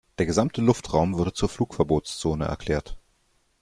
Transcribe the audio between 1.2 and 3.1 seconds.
zur Flugverbotszone erklärt.